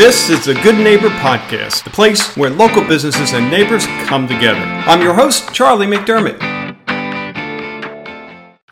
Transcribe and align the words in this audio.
This 0.00 0.30
is 0.30 0.46
the 0.46 0.54
Good 0.54 0.76
Neighbor 0.76 1.10
Podcast, 1.10 1.84
the 1.84 1.90
place 1.90 2.34
where 2.34 2.48
local 2.48 2.82
businesses 2.82 3.34
and 3.34 3.50
neighbors 3.50 3.84
come 4.06 4.26
together. 4.26 4.58
I'm 4.58 5.02
your 5.02 5.12
host, 5.12 5.52
Charlie 5.52 5.86
McDermott. 5.86 6.40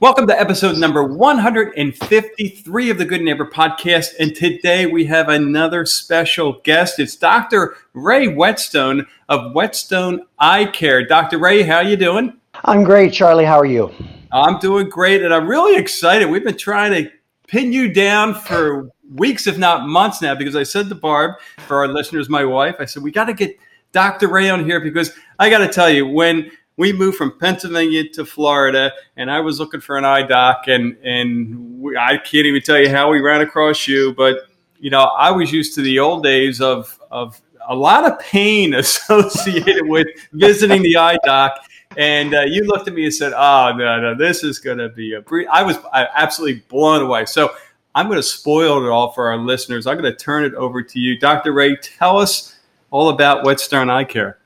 Welcome 0.01 0.27
to 0.27 0.41
episode 0.41 0.79
number 0.79 1.05
153 1.05 2.91
of 2.91 2.97
the 2.97 3.05
Good 3.05 3.21
Neighbor 3.21 3.45
Podcast. 3.45 4.15
And 4.19 4.35
today 4.35 4.87
we 4.87 5.05
have 5.05 5.29
another 5.29 5.85
special 5.85 6.63
guest. 6.65 6.99
It's 6.99 7.15
Dr. 7.15 7.77
Ray 7.93 8.29
Whetstone 8.29 9.07
of 9.29 9.53
Whetstone 9.53 10.25
Eye 10.39 10.65
Care. 10.65 11.05
Dr. 11.05 11.37
Ray, 11.37 11.63
how 11.63 11.77
are 11.77 11.85
you 11.85 11.99
doing? 11.99 12.39
I'm 12.65 12.85
great, 12.85 13.13
Charlie. 13.13 13.45
How 13.45 13.59
are 13.59 13.67
you? 13.67 13.93
I'm 14.33 14.59
doing 14.61 14.89
great, 14.89 15.23
and 15.23 15.35
I'm 15.35 15.47
really 15.47 15.79
excited. 15.79 16.25
We've 16.25 16.43
been 16.43 16.57
trying 16.57 16.93
to 16.93 17.11
pin 17.49 17.71
you 17.71 17.93
down 17.93 18.33
for 18.33 18.91
weeks, 19.15 19.47
if 19.47 19.59
not 19.59 19.89
months 19.89 20.21
now, 20.23 20.35
because 20.35 20.57
I 20.57 20.63
said 20.63 20.89
to 20.89 20.95
Barb, 20.95 21.37
for 21.67 21.79
our 21.79 21.89
listeners, 21.89 22.29
my 22.29 22.45
wife, 22.45 22.77
I 22.79 22.85
said, 22.85 23.03
we 23.03 23.11
got 23.11 23.25
to 23.25 23.35
get 23.35 23.57
Dr. 23.93 24.29
Ray 24.29 24.51
on 24.51 24.65
here 24.65 24.81
because 24.81 25.13
I 25.39 25.51
got 25.51 25.59
to 25.59 25.69
tell 25.69 25.91
you, 25.91 26.07
when 26.07 26.51
we 26.79 26.93
moved 26.93 27.19
from 27.19 27.39
Pennsylvania 27.39 28.09
to 28.11 28.25
Florida, 28.25 28.93
and 29.17 29.31
I 29.31 29.41
was 29.41 29.59
looking 29.59 29.81
for 29.81 29.99
an 29.99 30.05
eye 30.05 30.23
doc, 30.23 30.69
and 30.69 30.97
and 31.03 31.81
we, 31.81 31.97
I 31.97 32.17
can't 32.19 32.47
even 32.47 32.63
tell 32.63 32.79
you 32.79 32.89
how 32.89 33.11
we 33.11 33.21
ran 33.21 33.41
across 33.41 33.87
you, 33.89 34.15
but 34.15 34.47
you 34.79 34.91
know, 34.91 35.03
I 35.03 35.31
was 35.33 35.53
used 35.53 35.75
to 35.75 35.83
the 35.83 35.99
old 35.99 36.23
days 36.23 36.61
of 36.61 36.99
of 37.11 37.41
a 37.69 37.75
lot 37.75 38.11
of 38.11 38.19
pain 38.21 38.75
associated 38.75 39.87
with 39.87 40.07
visiting 40.33 40.83
the 40.83 40.97
eye 40.97 41.19
doc. 41.25 41.61
And 41.97 42.35
uh, 42.35 42.43
you 42.43 42.65
looked 42.65 42.87
at 42.87 42.95
me 42.95 43.05
and 43.05 43.15
said, 43.15 43.33
"Oh 43.33 43.73
no, 43.77 44.01
no, 44.01 44.15
this 44.15 44.45
is 44.45 44.61
going 44.61 44.79
to 44.79 44.89
be 44.89 45.15
a." 45.15 45.21
Bre-. 45.21 45.51
I 45.51 45.65
was 45.65 45.79
absolutely 45.93 46.63
blown 46.69 47.03
away. 47.03 47.25
So 47.25 47.51
I'm 47.99 48.07
going 48.07 48.15
to 48.15 48.23
spoil 48.23 48.87
it 48.87 48.89
all 48.89 49.11
for 49.11 49.29
our 49.29 49.37
listeners. 49.37 49.89
I'm 49.89 49.99
going 49.99 50.09
to 50.09 50.17
turn 50.17 50.45
it 50.45 50.55
over 50.55 50.85
to 50.85 51.01
you. 51.01 51.19
Dr. 51.19 51.51
Ray, 51.51 51.75
tell 51.75 52.17
us 52.17 52.57
all 52.93 53.09
about 53.09 53.45
Whetstone 53.45 53.91
Eye 53.91 54.05
Care. 54.05 54.39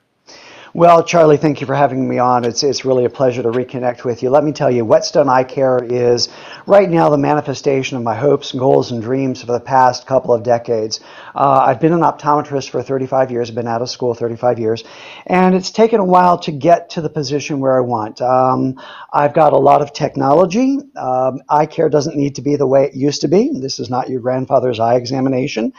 Well, 0.75 1.03
Charlie, 1.03 1.37
thank 1.37 1.61
you 1.61 1.67
for 1.67 1.75
having 1.75 2.09
me 2.09 2.17
on. 2.17 2.45
It's, 2.45 2.63
it's 2.63 2.83
really 2.83 3.05
a 3.05 3.09
pleasure 3.09 3.43
to 3.43 3.49
reconnect 3.49 4.03
with 4.05 4.23
you. 4.23 4.31
Let 4.31 4.43
me 4.43 4.51
tell 4.51 4.71
you, 4.71 4.83
Whetstone 4.83 5.29
Eye 5.29 5.43
Care 5.43 5.77
is 5.83 6.29
right 6.65 6.89
now 6.89 7.09
the 7.09 7.17
manifestation 7.17 7.95
of 7.95 8.01
my 8.01 8.15
hopes, 8.15 8.53
and 8.53 8.59
goals, 8.59 8.91
and 8.91 8.99
dreams 8.99 9.41
for 9.41 9.51
the 9.51 9.59
past 9.59 10.07
couple 10.07 10.33
of 10.33 10.41
decades. 10.41 10.99
Uh, 11.35 11.63
I've 11.67 11.79
been 11.79 11.93
an 11.93 11.99
optometrist 11.99 12.71
for 12.71 12.81
35 12.81 13.29
years, 13.29 13.49
I've 13.49 13.55
been 13.55 13.67
out 13.67 13.83
of 13.83 13.89
school 13.91 14.15
35 14.15 14.57
years, 14.57 14.83
and 15.27 15.53
it's 15.53 15.69
taken 15.69 15.99
a 15.99 16.05
while 16.05 16.39
to 16.39 16.51
get 16.51 16.89
to 16.91 17.01
the 17.01 17.09
position 17.09 17.59
where 17.59 17.77
I 17.77 17.81
want. 17.81 18.19
Um, 18.19 18.81
I've 19.13 19.35
got 19.35 19.53
a 19.53 19.57
lot 19.57 19.83
of 19.83 19.93
technology. 19.93 20.79
Um, 20.95 21.43
eye 21.49 21.67
care 21.67 21.87
doesn't 21.87 22.17
need 22.17 22.33
to 22.33 22.41
be 22.41 22.55
the 22.55 22.65
way 22.65 22.85
it 22.85 22.95
used 22.95 23.21
to 23.21 23.27
be. 23.27 23.51
This 23.53 23.79
is 23.79 23.91
not 23.91 24.09
your 24.09 24.21
grandfather's 24.21 24.79
eye 24.79 24.95
examination. 24.95 25.71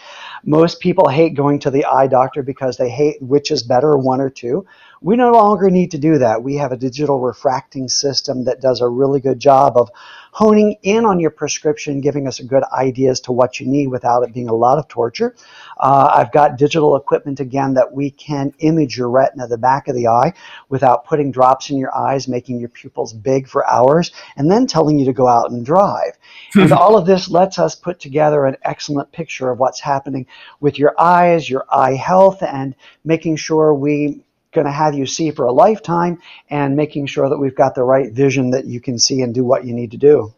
Most 0.45 0.79
people 0.79 1.09
hate 1.09 1.35
going 1.35 1.59
to 1.61 1.73
the 1.73 1.85
eye 1.85 2.07
doctor 2.07 2.45
because 2.45 2.77
they 2.77 2.91
hate 2.91 3.21
which 3.21 3.51
is 3.51 3.65
better, 3.65 3.97
one 3.99 4.21
or 4.21 4.31
two. 4.31 4.65
We 5.05 5.17
no 5.17 5.33
longer 5.33 5.71
need 5.71 5.91
to 5.91 5.99
do 5.99 6.17
that. 6.19 6.43
We 6.43 6.57
have 6.57 6.73
a 6.73 6.79
digital 6.79 7.21
refracting 7.21 7.89
system 7.89 8.45
that 8.45 8.63
does 8.63 8.81
a 8.81 8.89
really 8.89 9.21
good 9.21 9.39
job 9.39 9.77
of 9.77 9.91
honing 10.33 10.77
in 10.83 11.05
on 11.05 11.21
your 11.21 11.31
prescription, 11.31 12.01
giving 12.01 12.27
us 12.27 12.41
a 12.41 12.45
good 12.45 12.65
idea 12.73 13.11
as 13.11 13.21
to 13.21 13.33
what 13.33 13.61
you 13.61 13.67
need 13.67 13.89
without 13.89 14.23
it 14.23 14.33
being 14.33 14.49
a 14.49 14.55
lot 14.55 14.79
of 14.79 14.89
torture. 14.89 15.37
Uh, 15.79 16.11
I've 16.11 16.33
got 16.33 16.57
digital 16.57 16.97
equipment 16.97 17.39
again 17.39 17.75
that 17.75 17.93
we 17.93 18.11
can 18.11 18.55
image 18.61 18.97
your 18.97 19.11
retina, 19.11 19.47
the 19.47 19.59
back 19.59 19.89
of 19.89 19.95
the 19.95 20.09
eye, 20.09 20.33
without 20.71 21.05
putting 21.05 21.31
drops 21.31 21.69
in 21.69 21.77
your 21.77 21.95
eyes, 21.95 22.27
making 22.27 22.59
your 22.59 22.71
pupils 22.71 23.13
big 23.13 23.47
for 23.47 23.69
hours, 23.71 24.11
and 24.37 24.51
then 24.51 24.67
telling 24.67 24.99
you 24.99 25.05
to 25.05 25.13
go 25.13 25.29
out 25.29 25.51
and 25.51 25.67
drive. 25.67 26.19
and 26.55 26.73
all 26.73 26.97
of 26.97 27.05
this 27.05 27.29
lets 27.29 27.59
us 27.59 27.75
put 27.75 28.01
together 28.01 28.47
an 28.47 28.57
excellent 28.63 29.13
picture 29.13 29.51
of 29.51 29.59
what's 29.59 29.81
happening 29.81 30.27
with 30.61 30.79
your 30.79 30.95
eyes, 30.99 31.49
your 31.49 31.67
eye 31.71 31.95
health, 31.95 32.43
and 32.43 32.75
making 33.05 33.37
sure 33.37 33.75
we 33.75 34.25
going 34.55 34.67
to 34.67 34.73
have 34.73 34.95
you 34.95 35.07
see 35.07 35.31
for 35.31 35.45
a 35.45 35.53
lifetime 35.53 36.21
and 36.49 36.77
making 36.77 37.07
sure 37.07 37.29
that 37.29 37.39
we've 37.39 37.55
got 37.55 37.75
the 37.75 37.83
right 37.83 38.13
vision 38.13 38.51
that 38.51 38.65
you 38.65 38.81
can 38.81 38.99
see 38.99 39.21
and 39.21 39.35
do 39.35 39.45
what 39.45 39.65
you 39.65 39.75
need 39.75 39.91
to 39.91 39.99
do. 39.99 40.33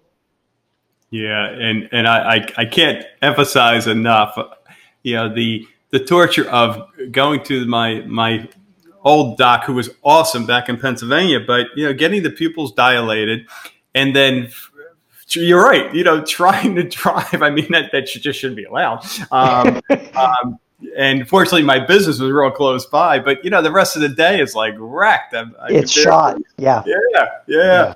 Yeah, 1.10 1.46
and 1.48 1.88
and 1.92 2.08
I 2.08 2.36
I, 2.36 2.46
I 2.58 2.64
can't 2.64 3.04
emphasize 3.22 3.86
enough, 3.86 4.36
you 5.02 5.14
know 5.14 5.32
the 5.32 5.66
the 5.90 6.00
torture 6.00 6.48
of 6.50 6.82
going 7.12 7.44
to 7.44 7.64
my 7.66 8.00
my 8.00 8.48
old 9.04 9.38
doc 9.38 9.64
who 9.64 9.74
was 9.74 9.88
awesome 10.02 10.46
back 10.46 10.68
in 10.68 10.78
Pennsylvania, 10.78 11.38
but 11.38 11.68
you 11.76 11.86
know 11.86 11.92
getting 11.92 12.24
the 12.24 12.30
pupils 12.30 12.72
dilated, 12.72 13.46
and 13.94 14.16
then 14.16 14.50
you're 15.30 15.62
right, 15.62 15.94
you 15.94 16.02
know 16.02 16.24
trying 16.24 16.74
to 16.74 16.82
drive. 16.82 17.40
I 17.40 17.50
mean 17.50 17.70
that 17.70 17.92
that 17.92 18.06
just 18.06 18.40
shouldn't 18.40 18.56
be 18.56 18.64
allowed. 18.64 19.06
Um, 19.30 19.80
um, 20.14 20.58
and 20.96 21.28
fortunately 21.28 21.62
my 21.62 21.78
business 21.78 22.18
was 22.18 22.30
real 22.30 22.50
close 22.50 22.84
by 22.84 23.18
but 23.18 23.42
you 23.42 23.50
know 23.50 23.62
the 23.62 23.72
rest 23.72 23.96
of 23.96 24.02
the 24.02 24.08
day 24.08 24.40
is 24.40 24.54
like 24.54 24.74
wrecked. 24.78 25.34
I, 25.34 25.44
I 25.60 25.68
it's 25.68 25.90
shot. 25.90 26.38
yeah. 26.58 26.82
Yeah. 26.86 26.96
Yeah, 27.14 27.28
yeah. 27.46 27.94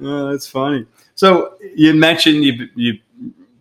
Oh, 0.00 0.30
that's 0.30 0.46
funny. 0.46 0.86
So 1.14 1.54
you 1.74 1.94
mentioned 1.94 2.44
you 2.44 2.68
you 2.74 2.98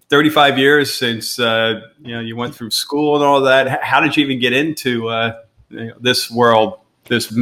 35 0.10 0.58
years 0.58 0.94
since 0.94 1.40
uh, 1.40 1.82
you 2.02 2.14
know 2.14 2.22
you 2.22 2.36
went 2.36 2.56
through 2.56 2.72
school 2.72 3.16
and 3.16 3.24
all 3.24 3.42
that. 3.42 3.84
How 3.84 4.02
did 4.02 4.18
you 4.18 4.24
even 4.26 4.40
get 4.40 4.54
into 4.54 5.10
uh, 5.10 5.42
you 5.70 5.88
know, 5.88 5.94
this 6.00 6.30
world 6.30 6.80
this 7.08 7.34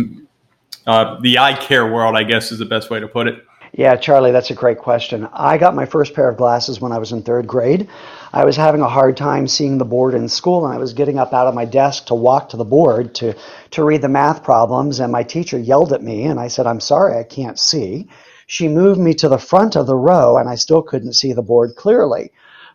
uh, 0.85 1.19
the 1.21 1.37
eye 1.37 1.53
care 1.53 1.91
world 1.91 2.15
i 2.15 2.23
guess 2.23 2.51
is 2.51 2.59
the 2.59 2.65
best 2.65 2.89
way 2.89 2.99
to 2.99 3.07
put 3.07 3.27
it 3.27 3.45
yeah, 3.73 3.95
Charlie, 3.95 4.31
that's 4.31 4.51
a 4.51 4.55
great 4.55 4.77
question. 4.77 5.27
I 5.33 5.57
got 5.57 5.73
my 5.73 5.85
first 5.85 6.13
pair 6.13 6.29
of 6.29 6.37
glasses 6.37 6.79
when 6.79 6.91
I 6.91 6.99
was 6.99 7.11
in 7.11 7.23
third 7.23 7.47
grade. 7.47 7.89
I 8.31 8.45
was 8.45 8.55
having 8.55 8.81
a 8.81 8.87
hard 8.87 9.17
time 9.17 9.47
seeing 9.47 9.79
the 9.79 9.85
board 9.85 10.13
in 10.13 10.29
school, 10.29 10.65
and 10.65 10.75
I 10.75 10.77
was 10.77 10.93
getting 10.93 11.17
up 11.17 11.33
out 11.33 11.47
of 11.47 11.55
my 11.55 11.65
desk 11.65 12.05
to 12.05 12.15
walk 12.15 12.49
to 12.49 12.57
the 12.57 12.65
board 12.65 13.15
to, 13.15 13.35
to 13.71 13.83
read 13.83 14.03
the 14.03 14.09
math 14.09 14.43
problems, 14.43 14.99
and 14.99 15.11
my 15.11 15.23
teacher 15.23 15.57
yelled 15.57 15.91
at 15.91 16.03
me, 16.03 16.25
and 16.25 16.39
I 16.39 16.49
said, 16.49 16.67
I'm 16.67 16.79
sorry, 16.79 17.17
I 17.17 17.23
can't 17.23 17.57
see. 17.57 18.09
She 18.45 18.67
moved 18.67 18.99
me 18.99 19.15
to 19.15 19.27
the 19.29 19.39
front 19.39 19.75
of 19.75 19.87
the 19.87 19.95
row, 19.95 20.37
and 20.37 20.47
I 20.47 20.55
still 20.55 20.83
couldn't 20.83 21.13
see 21.13 21.33
the 21.33 21.41
board 21.41 21.75
clearly. 21.75 22.31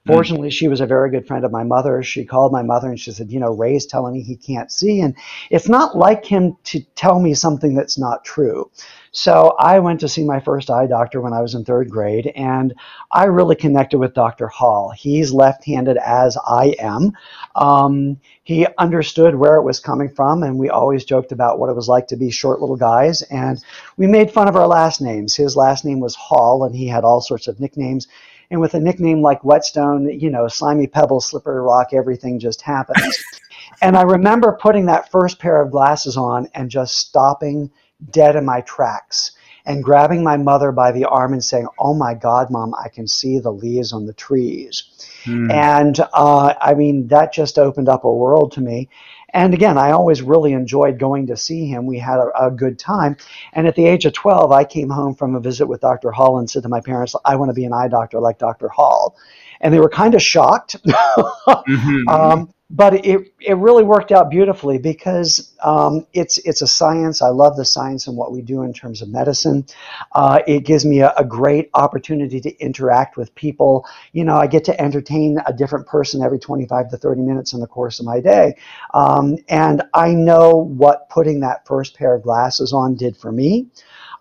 Hmm. 0.07 0.13
Fortunately, 0.13 0.51
she 0.51 0.69
was 0.69 0.81
a 0.81 0.87
very 0.87 1.11
good 1.11 1.27
friend 1.27 1.45
of 1.45 1.53
my 1.53 1.65
mother. 1.65 2.03
She 2.03 2.25
called 2.25 2.53
my 2.53 2.63
mother 2.63 2.89
and 2.89 3.01
she 3.01 3.13
said, 3.13 3.31
You 3.31 3.41
know, 3.41 3.55
Ray's 3.55 3.87
telling 3.87 4.15
me 4.15 4.23
he 4.23 4.37
can't 4.37 4.71
see. 4.71 5.01
And 5.01 5.15
it's 5.51 5.69
not 5.69 5.97
like 5.97 6.25
him 6.25 6.57
to 6.65 6.81
tell 6.95 7.21
me 7.21 7.35
something 7.35 7.75
that's 7.75 7.99
not 7.99 8.25
true. 8.25 8.71
So 9.11 9.57
I 9.59 9.79
went 9.79 10.01
to 10.01 10.09
see 10.09 10.25
my 10.25 10.41
first 10.41 10.71
eye 10.71 10.87
doctor 10.87 11.21
when 11.21 11.33
I 11.33 11.41
was 11.41 11.55
in 11.55 11.65
third 11.65 11.91
grade, 11.91 12.27
and 12.37 12.75
I 13.11 13.25
really 13.25 13.57
connected 13.57 13.99
with 13.99 14.15
Dr. 14.15 14.49
Hall. 14.49 14.91
He's 14.91 15.33
left 15.33 15.65
handed 15.65 15.97
as 15.97 16.37
I 16.47 16.75
am. 16.79 17.13
Um, 17.55 18.19
he 18.45 18.67
understood 18.77 19.35
where 19.35 19.57
it 19.57 19.65
was 19.65 19.81
coming 19.81 20.09
from, 20.09 20.43
and 20.43 20.59
we 20.59 20.69
always 20.69 21.05
joked 21.05 21.33
about 21.33 21.59
what 21.59 21.71
it 21.71 21.77
was 21.77 21.89
like 21.89 22.07
to 22.09 22.17
be 22.17 22.31
short 22.31 22.61
little 22.61 22.77
guys. 22.77 23.23
And 23.23 23.63
we 23.97 24.07
made 24.07 24.31
fun 24.31 24.49
of 24.49 24.57
our 24.57 24.67
last 24.67 25.01
names. 25.01 25.35
His 25.35 25.57
last 25.57 25.85
name 25.85 26.01
was 26.01 26.15
Hall, 26.15 26.65
and 26.65 26.75
he 26.75 26.87
had 26.87 27.05
all 27.05 27.21
sorts 27.21 27.49
of 27.49 27.61
nicknames. 27.61 28.09
And 28.51 28.61
with 28.61 28.75
a 28.75 28.81
nickname 28.81 29.21
like 29.23 29.45
Whetstone, 29.45 30.09
you 30.09 30.31
know, 30.31 30.49
slimy 30.49 30.87
pebble, 30.87 31.21
slippery 31.21 31.61
rock, 31.61 31.89
everything 31.93 32.39
just 32.41 32.63
happens. 32.63 33.19
and 33.83 33.97
I 33.97 34.03
remember 34.03 34.59
putting 34.61 34.87
that 34.87 35.11
first 35.11 35.39
pair 35.39 35.61
of 35.61 35.71
glasses 35.71 36.17
on 36.17 36.49
and 36.55 36.71
just 36.71 36.97
stopping 36.97 37.71
dead 38.11 38.37
in 38.37 38.45
my 38.45 38.63
tracks 38.63 39.33
and 39.69 39.85
grabbing 39.85 40.25
my 40.25 40.37
mother 40.37 40.73
by 40.73 40.91
the 40.91 41.05
arm 41.05 41.35
and 41.35 41.45
saying, 41.45 41.69
Oh 41.79 41.95
my 41.95 42.15
God, 42.15 42.51
mom, 42.51 42.75
I 42.75 42.89
can 42.89 43.07
see 43.07 43.39
the 43.39 43.53
leaves 43.53 43.93
on 43.93 44.07
the 44.07 44.15
trees. 44.15 44.85
Mm. 45.25 45.53
And 45.53 46.01
uh, 46.13 46.55
I 46.61 46.75
mean, 46.75 47.07
that 47.09 47.33
just 47.33 47.59
opened 47.59 47.89
up 47.89 48.05
a 48.05 48.13
world 48.13 48.53
to 48.53 48.63
me. 48.63 48.89
And 49.35 49.53
again, 49.53 49.77
I 49.77 49.91
always 49.91 50.23
really 50.23 50.53
enjoyed 50.55 50.99
going 50.99 51.27
to 51.27 51.37
see 51.37 51.67
him. 51.67 51.85
We 51.85 51.99
had 51.99 52.19
a, 52.19 52.47
a, 52.47 52.51
good 52.51 52.79
time. 52.79 53.19
And 53.53 53.67
at 53.67 53.75
the 53.75 53.87
age 53.87 54.07
of 54.07 54.15
12, 54.15 54.51
I 54.53 54.65
came 54.65 54.89
home 54.89 55.15
from 55.15 55.35
a 55.35 55.41
visit 55.41 55.67
with 55.67 55.83
Dr. 55.83 56.11
Hall 56.13 56.39
and 56.39 56.49
said 56.49 56.63
to 56.63 56.71
my 56.71 56.81
parents, 56.81 57.15
I 57.27 57.37
want 57.37 57.51
to 57.51 57.55
be 57.55 57.67
an 57.67 57.75
eye 57.75 57.89
doctor 57.89 58.21
like 58.21 58.39
Dr. 58.39 58.69
Hall. 58.69 59.19
And 59.61 59.75
they 59.75 59.81
were 59.81 59.91
kind 59.91 60.15
of 60.15 60.23
shocked. 60.23 60.83
mm-hmm. 60.87 62.09
um, 62.09 62.55
but 62.71 63.05
it, 63.07 63.33
it 63.41 63.57
really 63.57 63.83
worked 63.83 64.13
out 64.13 64.29
beautifully 64.29 64.79
because 64.79 65.55
um, 65.63 66.07
it's 66.13 66.37
it's 66.39 66.61
a 66.61 66.67
science. 66.67 67.23
I 67.23 67.29
love 67.29 67.57
the 67.57 67.65
science 67.65 68.07
and 68.07 68.17
what 68.17 68.31
we 68.31 68.43
do 68.43 68.63
in 68.63 68.75
terms 68.75 69.01
of 69.01 69.09
medicine. 69.09 69.65
Uh, 70.13 70.41
it 70.47 70.67
gives 70.67 70.85
me 70.85 71.01
a, 71.01 71.15
a, 71.17 71.25
great 71.25 71.71
opportunity 71.73 72.41
to 72.41 72.55
interact 72.59 73.17
with 73.17 73.35
people. 73.35 73.87
You 74.13 74.25
know, 74.25 74.37
I 74.37 74.47
get 74.47 74.65
to 74.65 74.79
entertain 74.81 75.39
a 75.47 75.53
different 75.53 75.87
person 75.87 76.23
every 76.23 76.39
25 76.39 76.91
to 76.91 76.97
30 76.99 77.23
minutes 77.23 77.55
in 77.55 77.61
the 77.61 77.67
course 77.67 78.01
of 78.01 78.07
my 78.07 78.21
day, 78.21 78.55
um, 78.93 79.37
and 79.49 79.83
I 79.95 80.13
know 80.13 80.51
what 80.55 81.09
putting 81.09 81.41
that 81.41 81.67
first 81.67 81.97
pair 81.97 82.15
of 82.15 82.23
glasses 82.23 82.75
on 82.75 82.97
did 82.97 83.17
for 83.17 83.33
me. 83.33 83.69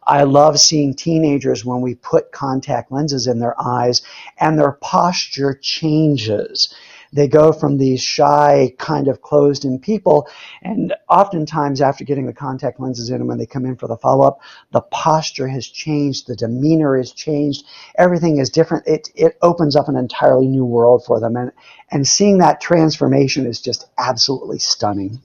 I 0.07 0.23
love 0.23 0.57
seeing 0.57 0.93
teenagers 0.93 1.65
when 1.65 1.81
we 1.81 1.95
put 1.95 2.31
contact 2.31 2.93
lenses 2.93 3.27
in 3.27 3.39
their 3.39 3.61
eyes 3.61 4.01
and 4.39 4.57
their 4.57 4.71
posture 4.71 5.59
changes 5.61 6.73
they 7.13 7.27
go 7.27 7.51
from 7.51 7.77
these 7.77 8.01
shy, 8.01 8.73
kind 8.77 9.07
of 9.07 9.21
closed 9.21 9.65
in 9.65 9.79
people, 9.79 10.27
and 10.61 10.93
oftentimes 11.09 11.81
after 11.81 12.03
getting 12.03 12.25
the 12.25 12.33
contact 12.33 12.79
lenses 12.79 13.09
in, 13.09 13.15
and 13.15 13.27
when 13.27 13.37
they 13.37 13.45
come 13.45 13.65
in 13.65 13.75
for 13.75 13.87
the 13.87 13.97
follow 13.97 14.25
up, 14.25 14.39
the 14.71 14.81
posture 14.81 15.47
has 15.47 15.67
changed, 15.67 16.27
the 16.27 16.35
demeanor 16.35 16.97
has 16.97 17.11
changed, 17.11 17.65
everything 17.97 18.37
is 18.37 18.49
different. 18.49 18.87
It, 18.87 19.09
it 19.15 19.37
opens 19.41 19.75
up 19.75 19.87
an 19.87 19.95
entirely 19.95 20.47
new 20.47 20.65
world 20.65 21.05
for 21.05 21.19
them. 21.19 21.35
And, 21.35 21.51
and 21.91 22.07
seeing 22.07 22.39
that 22.39 22.61
transformation 22.61 23.45
is 23.45 23.61
just 23.61 23.87
absolutely 23.97 24.59
stunning. 24.59 25.21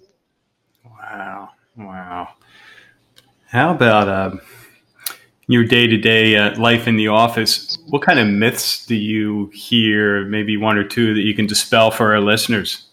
Wow. 0.84 1.50
Wow. 1.76 2.28
How 3.48 3.74
about 3.74 4.08
uh, 4.08 4.36
your 5.52 5.64
day 5.64 5.86
to 5.86 5.96
day 5.96 6.54
life 6.56 6.86
in 6.86 6.96
the 6.96 7.08
office? 7.08 7.78
What 7.88 8.02
kind 8.02 8.18
of 8.18 8.26
myths 8.26 8.86
do 8.86 8.94
you 8.94 9.50
hear, 9.52 10.24
maybe 10.26 10.56
one 10.56 10.76
or 10.76 10.84
two, 10.84 11.14
that 11.14 11.22
you 11.22 11.34
can 11.34 11.46
dispel 11.46 11.90
for 11.90 12.12
our 12.12 12.20
listeners? 12.20 12.86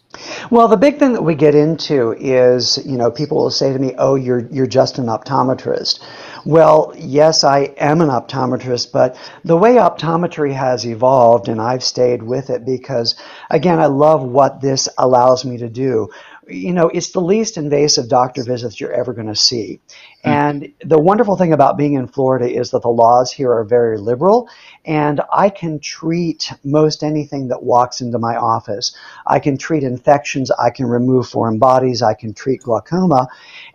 Well, 0.50 0.68
the 0.68 0.78
big 0.78 0.98
thing 0.98 1.14
that 1.14 1.22
we 1.22 1.36
get 1.36 1.54
into 1.54 2.14
is, 2.14 2.84
you 2.84 2.98
know, 2.98 3.12
people 3.12 3.38
will 3.38 3.52
say 3.52 3.72
to 3.72 3.78
me, 3.78 3.94
"Oh, 3.98 4.16
you're 4.16 4.48
you're 4.52 4.66
just 4.66 4.98
an 4.98 5.06
optometrist." 5.06 6.00
Well, 6.46 6.94
yes, 6.98 7.44
I 7.44 7.74
am 7.78 8.02
an 8.02 8.10
optometrist, 8.10 8.92
but 8.92 9.16
the 9.46 9.58
way 9.58 9.76
optometry 9.76 10.54
has 10.54 10.86
evolved, 10.86 11.48
and 11.48 11.62
I've 11.62 11.84
stayed 11.84 12.24
with 12.24 12.50
it 12.50 12.66
because, 12.66 13.16
again, 13.52 13.80
I 13.80 13.86
love 13.86 14.24
what 14.24 14.62
this 14.62 14.90
allows 14.98 15.46
me 15.46 15.58
to 15.58 15.70
do 15.70 16.10
you 16.50 16.74
know, 16.74 16.90
it's 16.90 17.12
the 17.12 17.22
least 17.22 17.58
invasive 17.58 18.10
doctor 18.10 18.44
visits 18.44 18.80
you're 18.80 18.92
ever 18.92 19.14
going 19.14 19.28
to 19.28 19.36
see. 19.36 19.80
Hmm. 20.24 20.30
And 20.30 20.74
the 20.84 21.00
wonderful 21.00 21.38
thing 21.38 21.54
about 21.54 21.78
being 21.78 21.94
in 21.94 22.08
Florida 22.08 22.50
is 22.50 22.72
that 22.72 22.82
the 22.82 22.90
laws 22.90 23.32
here 23.32 23.54
are 23.54 23.64
very 23.64 23.98
liberal, 23.98 24.50
and 24.86 25.22
I 25.34 25.50
can 25.50 25.80
treat 25.80 26.52
most 26.64 27.04
anything 27.04 27.48
that 27.50 27.64
walks 27.64 28.02
into 28.02 28.20
my 28.20 28.36
office. 28.36 28.96
I 29.28 29.40
can 29.40 29.58
treat 29.58 29.84
infections, 29.84 30.52
I 30.52 30.72
can 30.72 30.88
remove 30.88 31.30
foreign 31.30 31.60
bodies, 31.60 32.02
I 32.02 32.16
can 32.16 32.34
treat 32.34 32.64
glaucoma. 32.64 33.28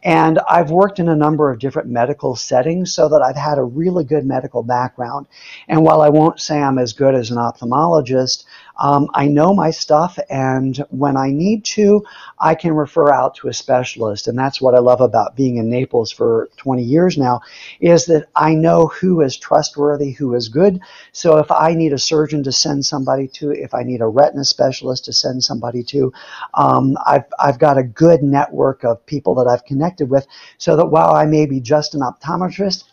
And 0.02 0.38
I've 0.48 0.70
worked 0.70 0.98
in 0.98 1.08
a 1.08 1.16
number 1.16 1.50
of 1.50 1.58
different 1.58 1.88
medical 1.88 2.36
settings 2.36 2.92
so 2.92 3.08
that 3.08 3.22
I've 3.22 3.36
had 3.36 3.58
a 3.58 3.62
really 3.64 4.04
good 4.04 4.26
medical 4.26 4.62
background. 4.62 5.26
And 5.68 5.82
while 5.82 6.02
I 6.02 6.10
won't 6.10 6.40
say 6.40 6.60
I'm 6.60 6.78
as 6.78 6.92
good 6.92 7.14
as 7.14 7.30
an 7.30 7.38
ophthalmologist, 7.38 8.44
um, 8.76 9.08
I 9.14 9.28
know 9.28 9.54
my 9.54 9.70
stuff, 9.70 10.18
and 10.28 10.76
when 10.90 11.16
I 11.16 11.30
need 11.30 11.64
to, 11.66 12.04
I 12.38 12.54
can 12.54 12.72
refer 12.74 13.12
out 13.12 13.36
to 13.36 13.48
a 13.48 13.52
specialist. 13.52 14.26
And 14.26 14.36
that's 14.36 14.60
what 14.60 14.74
I 14.74 14.80
love 14.80 15.00
about 15.00 15.36
being 15.36 15.58
in 15.58 15.70
Naples 15.70 16.10
for 16.10 16.33
20 16.56 16.82
years 16.82 17.16
now, 17.16 17.40
is 17.80 18.06
that 18.06 18.26
I 18.34 18.54
know 18.54 18.86
who 18.86 19.20
is 19.20 19.36
trustworthy, 19.36 20.12
who 20.12 20.34
is 20.34 20.48
good. 20.48 20.80
So 21.12 21.38
if 21.38 21.50
I 21.50 21.74
need 21.74 21.92
a 21.92 21.98
surgeon 21.98 22.42
to 22.44 22.52
send 22.52 22.84
somebody 22.84 23.28
to, 23.28 23.50
if 23.50 23.74
I 23.74 23.82
need 23.82 24.00
a 24.00 24.06
retina 24.06 24.44
specialist 24.44 25.04
to 25.06 25.12
send 25.12 25.42
somebody 25.44 25.82
to, 25.84 26.12
um, 26.54 26.96
I've, 27.06 27.24
I've 27.38 27.58
got 27.58 27.78
a 27.78 27.82
good 27.82 28.22
network 28.22 28.84
of 28.84 29.04
people 29.06 29.34
that 29.36 29.46
I've 29.46 29.64
connected 29.64 30.10
with, 30.10 30.26
so 30.58 30.76
that 30.76 30.86
while 30.86 31.14
I 31.14 31.26
may 31.26 31.46
be 31.46 31.60
just 31.60 31.94
an 31.94 32.00
optometrist, 32.00 32.84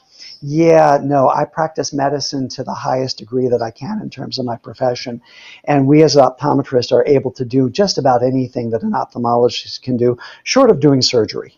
yeah, 0.44 0.98
no, 1.02 1.30
I 1.30 1.46
practice 1.46 1.94
medicine 1.94 2.50
to 2.50 2.64
the 2.64 2.74
highest 2.74 3.20
degree 3.20 3.48
that 3.50 3.62
I 3.62 3.70
can 3.70 4.02
in 4.02 4.10
terms 4.10 4.40
of 4.40 4.46
my 4.46 4.58
profession. 4.58 5.22
And 5.66 5.88
we 5.88 6.02
as 6.02 6.16
optometrists 6.16 6.92
are 6.92 7.06
able 7.06 7.32
to 7.34 7.46
do 7.46 7.70
just 7.70 8.00
about 8.00 8.24
anything 8.24 8.72
that 8.72 8.82
an 8.82 8.94
ophthalmologist 8.94 9.84
can 9.84 9.98
do, 9.98 10.18
short 10.44 10.72
of 10.72 10.80
doing 10.80 11.04
surgery. 11.04 11.56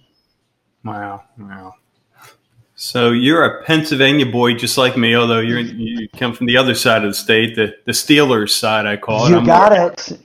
Wow, 0.84 1.24
wow. 1.38 1.76
So 2.76 3.12
you're 3.12 3.46
a 3.46 3.64
Pennsylvania 3.64 4.26
boy, 4.26 4.56
just 4.56 4.78
like 4.78 4.98
me, 4.98 5.16
although 5.16 5.40
you 5.40 5.58
you 5.60 6.10
come 6.10 6.34
from 6.34 6.48
the 6.48 6.58
other 6.58 6.76
side 6.76 7.04
of 7.06 7.12
the 7.12 7.16
state, 7.16 7.56
the, 7.56 7.76
the 7.86 7.92
Steelers 7.92 8.50
side, 8.50 8.86
I 8.86 8.98
call 8.98 9.28
it. 9.28 9.30
You 9.30 9.38
I'm 9.38 9.46
got 9.46 9.72
it. 9.72 10.20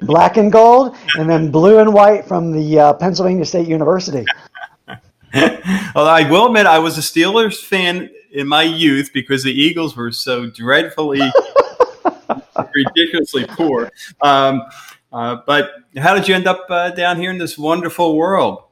Black 0.02 0.36
and 0.36 0.50
gold, 0.50 0.96
and 1.16 1.28
then 1.28 1.50
blue 1.50 1.78
and 1.78 1.92
white 1.92 2.24
from 2.24 2.52
the 2.52 2.78
uh, 2.78 2.92
Pennsylvania 2.94 3.44
State 3.44 3.68
University. 3.68 4.24
Although 5.94 6.10
I 6.10 6.28
will 6.30 6.46
admit, 6.46 6.66
I 6.66 6.78
was 6.78 6.96
a 6.96 7.02
Steelers 7.02 7.62
fan 7.62 8.10
in 8.32 8.46
my 8.46 8.62
youth 8.62 9.10
because 9.12 9.42
the 9.42 9.52
Eagles 9.52 9.96
were 9.96 10.12
so 10.12 10.48
dreadfully, 10.48 11.20
ridiculously 12.74 13.44
poor. 13.46 13.90
Um, 14.22 14.62
uh, 15.12 15.38
but 15.46 15.72
how 15.98 16.14
did 16.14 16.28
you 16.28 16.34
end 16.34 16.46
up 16.46 16.66
uh, 16.70 16.90
down 16.90 17.18
here 17.18 17.30
in 17.30 17.38
this 17.38 17.58
wonderful 17.58 18.16
world? 18.16 18.62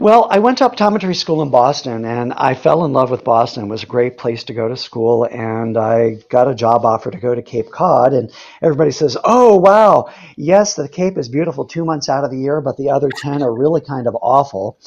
Well, 0.00 0.28
I 0.30 0.38
went 0.38 0.56
to 0.58 0.64
optometry 0.66 1.14
school 1.14 1.42
in 1.42 1.50
Boston 1.50 2.06
and 2.06 2.32
I 2.32 2.54
fell 2.54 2.86
in 2.86 2.94
love 2.94 3.10
with 3.10 3.22
Boston. 3.22 3.64
It 3.64 3.68
was 3.68 3.82
a 3.82 3.86
great 3.86 4.16
place 4.16 4.42
to 4.44 4.54
go 4.54 4.66
to 4.66 4.74
school 4.74 5.24
and 5.24 5.76
I 5.76 6.12
got 6.30 6.48
a 6.48 6.54
job 6.54 6.86
offer 6.86 7.10
to 7.10 7.18
go 7.18 7.34
to 7.34 7.42
Cape 7.42 7.70
Cod 7.70 8.14
and 8.14 8.32
everybody 8.62 8.92
says, 8.92 9.18
"Oh, 9.24 9.58
wow. 9.58 10.08
Yes, 10.38 10.74
the 10.74 10.88
Cape 10.88 11.18
is 11.18 11.28
beautiful 11.28 11.66
2 11.66 11.84
months 11.84 12.08
out 12.08 12.24
of 12.24 12.30
the 12.30 12.38
year, 12.38 12.62
but 12.62 12.78
the 12.78 12.88
other 12.88 13.10
10 13.10 13.42
are 13.42 13.52
really 13.52 13.82
kind 13.82 14.06
of 14.06 14.16
awful." 14.22 14.78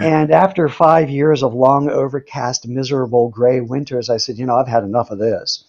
And 0.00 0.30
after 0.30 0.68
five 0.68 1.10
years 1.10 1.42
of 1.42 1.52
long, 1.52 1.90
overcast, 1.90 2.68
miserable, 2.68 3.28
gray 3.28 3.60
winters, 3.60 4.08
I 4.08 4.18
said, 4.18 4.38
you 4.38 4.46
know, 4.46 4.54
I've 4.54 4.68
had 4.68 4.84
enough 4.84 5.10
of 5.10 5.18
this. 5.18 5.64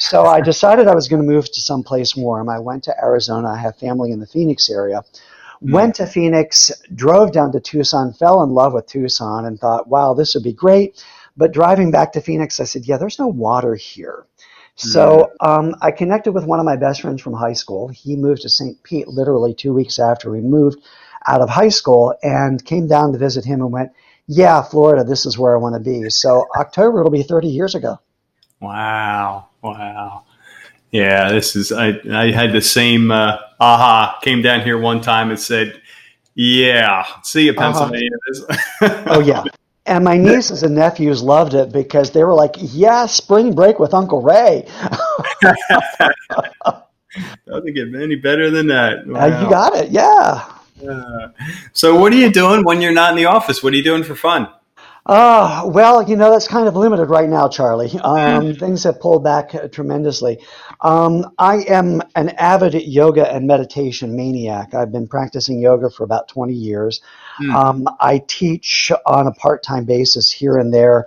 So 0.00 0.26
I 0.26 0.40
decided 0.40 0.88
I 0.88 0.94
was 0.96 1.06
going 1.06 1.22
to 1.22 1.28
move 1.28 1.44
to 1.52 1.60
someplace 1.60 2.16
warm. 2.16 2.48
I 2.48 2.58
went 2.58 2.82
to 2.84 3.00
Arizona. 3.00 3.50
I 3.50 3.58
have 3.58 3.76
family 3.76 4.10
in 4.10 4.18
the 4.18 4.26
Phoenix 4.26 4.68
area. 4.68 5.04
Mm. 5.62 5.72
Went 5.72 5.94
to 5.96 6.06
Phoenix, 6.06 6.72
drove 6.94 7.32
down 7.32 7.52
to 7.52 7.60
Tucson, 7.60 8.12
fell 8.12 8.42
in 8.42 8.50
love 8.50 8.72
with 8.72 8.86
Tucson, 8.86 9.44
and 9.44 9.58
thought, 9.58 9.88
wow, 9.88 10.14
this 10.14 10.34
would 10.34 10.44
be 10.44 10.52
great. 10.52 11.04
But 11.36 11.52
driving 11.52 11.90
back 11.90 12.12
to 12.12 12.20
Phoenix, 12.20 12.60
I 12.60 12.64
said, 12.64 12.86
yeah, 12.86 12.96
there's 12.96 13.18
no 13.18 13.28
water 13.28 13.74
here. 13.74 14.26
So 14.76 15.30
hmm. 15.40 15.46
um, 15.46 15.74
I 15.82 15.90
connected 15.90 16.32
with 16.32 16.44
one 16.44 16.58
of 16.58 16.64
my 16.64 16.76
best 16.76 17.02
friends 17.02 17.20
from 17.20 17.34
high 17.34 17.52
school. 17.52 17.88
He 17.88 18.16
moved 18.16 18.42
to 18.42 18.48
St. 18.48 18.82
Pete 18.82 19.08
literally 19.08 19.54
two 19.54 19.74
weeks 19.74 19.98
after 19.98 20.30
we 20.30 20.40
moved 20.40 20.80
out 21.26 21.42
of 21.42 21.50
high 21.50 21.68
school 21.68 22.14
and 22.22 22.64
came 22.64 22.86
down 22.86 23.12
to 23.12 23.18
visit 23.18 23.44
him 23.44 23.60
and 23.60 23.72
went, 23.72 23.90
yeah, 24.26 24.62
Florida, 24.62 25.04
this 25.04 25.26
is 25.26 25.36
where 25.36 25.54
I 25.54 25.58
want 25.58 25.74
to 25.74 25.80
be. 25.80 26.08
So 26.08 26.46
October, 26.56 27.00
it'll 27.00 27.10
be 27.10 27.22
30 27.22 27.48
years 27.48 27.74
ago. 27.74 27.98
Wow. 28.60 29.48
Wow. 29.62 30.24
Yeah, 30.90 31.30
this 31.30 31.54
is, 31.54 31.70
I, 31.72 32.00
I 32.10 32.32
had 32.32 32.52
the 32.52 32.60
same 32.60 33.10
uh, 33.10 33.38
aha, 33.60 34.18
came 34.22 34.42
down 34.42 34.62
here 34.62 34.78
one 34.78 35.00
time 35.00 35.30
and 35.30 35.38
said, 35.38 35.80
yeah, 36.34 37.04
see 37.22 37.46
you, 37.46 37.52
uh-huh. 37.52 37.60
Pennsylvania. 37.60 38.10
Uh-huh. 38.48 39.04
oh, 39.06 39.20
yeah. 39.20 39.44
And 39.86 40.04
my 40.04 40.16
nieces 40.16 40.62
and 40.62 40.74
nephews 40.74 41.22
loved 41.22 41.54
it 41.54 41.72
because 41.72 42.10
they 42.12 42.22
were 42.22 42.34
like, 42.34 42.54
yeah, 42.58 43.06
spring 43.06 43.54
break 43.54 43.78
with 43.78 43.94
Uncle 43.94 44.22
Ray. 44.22 44.68
Doesn't 47.46 47.74
get 47.74 47.94
any 47.94 48.16
better 48.16 48.50
than 48.50 48.68
that. 48.68 49.06
Wow. 49.06 49.20
Uh, 49.20 49.42
you 49.42 49.50
got 49.50 49.76
it. 49.76 49.90
Yeah. 49.90 50.44
Uh, 50.88 51.28
so, 51.72 51.96
what 51.96 52.12
are 52.12 52.16
you 52.16 52.30
doing 52.30 52.64
when 52.64 52.80
you're 52.80 52.92
not 52.92 53.10
in 53.10 53.16
the 53.16 53.24
office? 53.26 53.62
What 53.62 53.72
are 53.72 53.76
you 53.76 53.82
doing 53.82 54.04
for 54.04 54.14
fun? 54.14 54.48
Uh, 55.06 55.62
well, 55.66 56.08
you 56.08 56.14
know, 56.14 56.30
that's 56.30 56.46
kind 56.46 56.68
of 56.68 56.76
limited 56.76 57.06
right 57.06 57.28
now, 57.28 57.48
Charlie. 57.48 57.90
Um, 58.04 58.54
things 58.54 58.84
have 58.84 59.00
pulled 59.00 59.24
back 59.24 59.72
tremendously. 59.72 60.38
Um, 60.82 61.32
I 61.38 61.58
am 61.68 62.02
an 62.16 62.30
avid 62.30 62.74
yoga 62.74 63.30
and 63.32 63.46
meditation 63.46 64.16
maniac. 64.16 64.74
I've 64.74 64.92
been 64.92 65.08
practicing 65.08 65.60
yoga 65.60 65.90
for 65.90 66.04
about 66.04 66.28
20 66.28 66.54
years. 66.54 67.00
Mm. 67.42 67.54
Um, 67.54 67.88
I 68.00 68.22
teach 68.26 68.90
on 69.06 69.26
a 69.26 69.32
part 69.32 69.62
time 69.62 69.84
basis 69.84 70.30
here 70.30 70.56
and 70.56 70.72
there. 70.72 71.06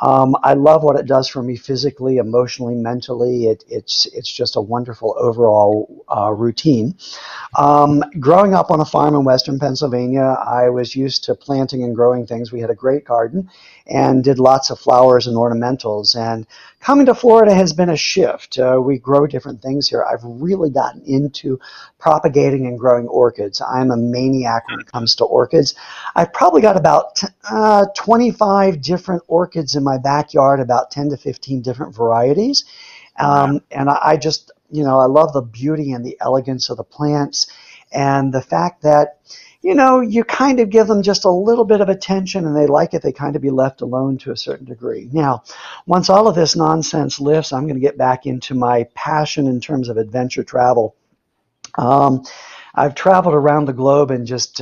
Um, 0.00 0.36
I 0.42 0.54
love 0.54 0.82
what 0.82 0.96
it 0.96 1.06
does 1.06 1.28
for 1.28 1.42
me 1.42 1.56
physically, 1.56 2.18
emotionally, 2.18 2.74
mentally. 2.74 3.46
It, 3.46 3.64
it's 3.68 4.06
it's 4.06 4.30
just 4.30 4.56
a 4.56 4.60
wonderful 4.60 5.14
overall 5.18 6.04
uh, 6.14 6.32
routine. 6.32 6.96
Um, 7.56 8.02
growing 8.18 8.54
up 8.54 8.70
on 8.70 8.80
a 8.80 8.84
farm 8.84 9.14
in 9.14 9.24
western 9.24 9.58
Pennsylvania, 9.58 10.36
I 10.44 10.68
was 10.68 10.96
used 10.96 11.24
to 11.24 11.34
planting 11.34 11.84
and 11.84 11.94
growing 11.94 12.26
things. 12.26 12.52
We 12.52 12.60
had 12.60 12.70
a 12.70 12.74
great 12.74 13.04
garden 13.04 13.48
and 13.86 14.24
did 14.24 14.38
lots 14.38 14.70
of 14.70 14.78
flowers 14.78 15.26
and 15.26 15.36
ornamentals. 15.36 16.16
And 16.16 16.46
coming 16.80 17.06
to 17.06 17.14
Florida 17.14 17.54
has 17.54 17.72
been 17.72 17.90
a 17.90 17.96
shift. 17.96 18.58
Uh, 18.58 18.80
we 18.82 18.98
grow 18.98 19.26
different 19.26 19.60
things 19.60 19.88
here. 19.88 20.02
I've 20.02 20.24
really 20.24 20.70
gotten 20.70 21.02
into 21.02 21.58
propagating 21.98 22.66
and 22.66 22.78
growing 22.78 23.06
orchids. 23.08 23.60
I'm 23.60 23.90
a 23.90 23.96
maniac 23.96 24.68
when 24.68 24.80
it 24.80 24.90
comes 24.90 25.14
to 25.16 25.24
orchids. 25.24 25.74
I've 26.14 26.32
probably 26.32 26.62
got 26.62 26.76
about 26.76 27.20
uh, 27.50 27.86
25 27.94 28.80
different 28.80 29.22
orchids 29.28 29.74
in 29.74 29.84
my 29.84 29.98
backyard, 29.98 30.60
about 30.60 30.90
10 30.90 31.10
to 31.10 31.16
15 31.16 31.60
different 31.60 31.94
varieties. 31.94 32.64
Um, 33.18 33.60
and 33.70 33.90
I, 33.90 33.98
I 34.02 34.16
just, 34.16 34.50
you 34.70 34.82
know, 34.82 34.98
I 34.98 35.06
love 35.06 35.34
the 35.34 35.42
beauty 35.42 35.92
and 35.92 36.04
the 36.04 36.16
elegance 36.20 36.70
of 36.70 36.78
the 36.78 36.84
plants 36.84 37.46
and 37.92 38.32
the 38.32 38.42
fact 38.42 38.82
that 38.82 39.20
you 39.64 39.74
know, 39.74 40.02
you 40.02 40.24
kind 40.24 40.60
of 40.60 40.68
give 40.68 40.86
them 40.88 41.02
just 41.02 41.24
a 41.24 41.30
little 41.30 41.64
bit 41.64 41.80
of 41.80 41.88
attention 41.88 42.44
and 42.44 42.54
they 42.54 42.66
like 42.66 42.92
it, 42.92 43.00
they 43.00 43.12
kind 43.12 43.34
of 43.34 43.40
be 43.40 43.48
left 43.48 43.80
alone 43.80 44.18
to 44.18 44.30
a 44.30 44.36
certain 44.36 44.66
degree. 44.66 45.08
Now, 45.10 45.42
once 45.86 46.10
all 46.10 46.28
of 46.28 46.34
this 46.34 46.54
nonsense 46.54 47.18
lifts, 47.18 47.50
I'm 47.50 47.62
going 47.62 47.76
to 47.76 47.80
get 47.80 47.96
back 47.96 48.26
into 48.26 48.54
my 48.54 48.84
passion 48.94 49.46
in 49.46 49.62
terms 49.62 49.88
of 49.88 49.96
adventure 49.96 50.44
travel. 50.44 50.94
Um, 51.78 52.24
I've 52.74 52.94
traveled 52.94 53.34
around 53.34 53.64
the 53.64 53.72
globe 53.72 54.10
and 54.10 54.26
just 54.26 54.60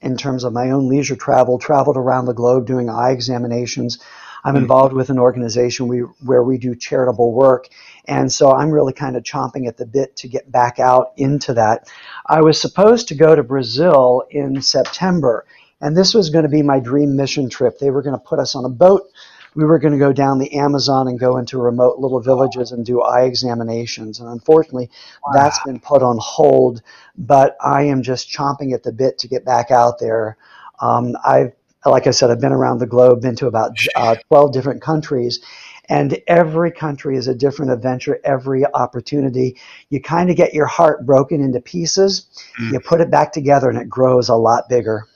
in 0.00 0.16
terms 0.16 0.44
of 0.44 0.52
my 0.52 0.70
own 0.70 0.88
leisure 0.88 1.16
travel, 1.16 1.58
traveled 1.58 1.96
around 1.96 2.26
the 2.26 2.32
globe 2.32 2.68
doing 2.68 2.88
eye 2.88 3.10
examinations. 3.10 3.98
I'm 4.44 4.54
mm-hmm. 4.54 4.62
involved 4.62 4.94
with 4.94 5.10
an 5.10 5.18
organization 5.18 5.88
we, 5.88 6.00
where 6.24 6.44
we 6.44 6.56
do 6.56 6.76
charitable 6.76 7.32
work. 7.32 7.66
And 8.08 8.30
so 8.30 8.52
I'm 8.52 8.70
really 8.70 8.92
kind 8.92 9.16
of 9.16 9.22
chomping 9.22 9.66
at 9.66 9.76
the 9.76 9.86
bit 9.86 10.16
to 10.16 10.28
get 10.28 10.50
back 10.50 10.78
out 10.78 11.12
into 11.16 11.54
that. 11.54 11.88
I 12.26 12.40
was 12.40 12.60
supposed 12.60 13.08
to 13.08 13.14
go 13.14 13.34
to 13.34 13.42
Brazil 13.42 14.24
in 14.30 14.62
September, 14.62 15.44
and 15.80 15.96
this 15.96 16.14
was 16.14 16.30
going 16.30 16.44
to 16.44 16.48
be 16.48 16.62
my 16.62 16.80
dream 16.80 17.16
mission 17.16 17.50
trip. 17.50 17.78
They 17.78 17.90
were 17.90 18.02
going 18.02 18.18
to 18.18 18.24
put 18.24 18.38
us 18.38 18.54
on 18.54 18.64
a 18.64 18.70
boat 18.70 19.10
we 19.56 19.64
were 19.64 19.78
going 19.78 19.92
to 19.92 19.98
go 19.98 20.12
down 20.12 20.38
the 20.38 20.52
Amazon 20.52 21.08
and 21.08 21.18
go 21.18 21.38
into 21.38 21.58
remote 21.58 21.98
little 21.98 22.20
villages 22.20 22.72
and 22.72 22.84
do 22.84 23.00
eye 23.00 23.22
examinations. 23.22 24.20
And 24.20 24.28
unfortunately, 24.28 24.90
wow. 25.26 25.32
that's 25.32 25.58
been 25.64 25.80
put 25.80 26.02
on 26.02 26.18
hold. 26.20 26.82
But 27.16 27.56
I 27.64 27.84
am 27.84 28.02
just 28.02 28.30
chomping 28.30 28.74
at 28.74 28.82
the 28.82 28.92
bit 28.92 29.18
to 29.20 29.28
get 29.28 29.44
back 29.46 29.70
out 29.70 29.98
there. 29.98 30.36
Um, 30.80 31.16
I've, 31.24 31.52
like 31.86 32.06
I 32.06 32.10
said, 32.10 32.30
I've 32.30 32.40
been 32.40 32.52
around 32.52 32.78
the 32.78 32.86
globe, 32.86 33.22
been 33.22 33.36
to 33.36 33.46
about 33.46 33.78
uh, 33.94 34.16
12 34.28 34.52
different 34.52 34.82
countries. 34.82 35.40
And 35.88 36.20
every 36.26 36.70
country 36.70 37.16
is 37.16 37.28
a 37.28 37.34
different 37.34 37.72
adventure, 37.72 38.20
every 38.24 38.64
opportunity. 38.66 39.56
You 39.90 40.00
kind 40.00 40.30
of 40.30 40.36
get 40.36 40.54
your 40.54 40.66
heart 40.66 41.06
broken 41.06 41.40
into 41.40 41.60
pieces, 41.60 42.26
mm. 42.60 42.72
you 42.72 42.80
put 42.80 43.00
it 43.00 43.10
back 43.10 43.32
together, 43.32 43.68
and 43.68 43.78
it 43.78 43.88
grows 43.88 44.28
a 44.28 44.34
lot 44.34 44.68
bigger. 44.68 45.06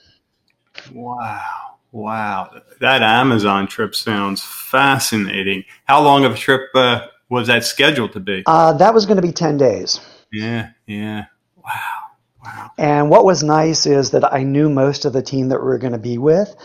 Wow. 0.93 1.41
Wow, 1.93 2.61
that 2.79 3.01
Amazon 3.01 3.67
trip 3.67 3.95
sounds 3.95 4.41
fascinating. 4.41 5.65
How 5.83 6.01
long 6.01 6.23
of 6.23 6.33
a 6.33 6.37
trip 6.37 6.69
uh, 6.73 7.07
was 7.29 7.47
that 7.47 7.65
scheduled 7.65 8.13
to 8.13 8.21
be? 8.21 8.43
Uh, 8.45 8.73
that 8.73 8.93
was 8.93 9.05
going 9.05 9.17
to 9.17 9.21
be 9.21 9.33
10 9.33 9.57
days. 9.57 9.99
Yeah, 10.31 10.69
yeah. 10.87 11.25
Wow, 11.57 11.71
wow. 12.43 12.71
And 12.77 13.09
what 13.09 13.25
was 13.25 13.43
nice 13.43 13.85
is 13.85 14.11
that 14.11 14.33
I 14.33 14.43
knew 14.43 14.69
most 14.69 15.03
of 15.03 15.11
the 15.11 15.21
team 15.21 15.49
that 15.49 15.59
we 15.59 15.65
were 15.65 15.77
going 15.77 15.91
to 15.91 15.99
be 15.99 16.17
with. 16.17 16.55